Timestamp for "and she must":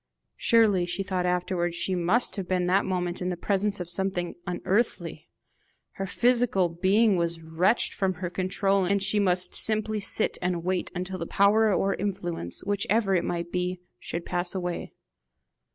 8.85-9.53